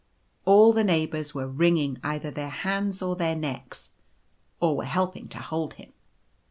[0.45, 3.91] All the neighbours were wringing either their hands or their necks,
[4.59, 5.93] or were helping to hold him.